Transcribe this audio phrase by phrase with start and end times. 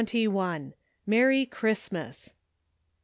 [0.01, 0.11] *'
[1.05, 2.33] MERRY CHRISTMAS."